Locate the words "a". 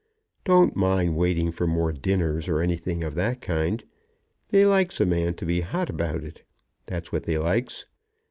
4.99-5.05